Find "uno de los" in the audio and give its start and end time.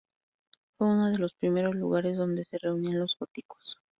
0.87-1.35